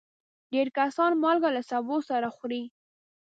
[0.53, 2.63] ډېر کسان مالګه له سبو سره خوري.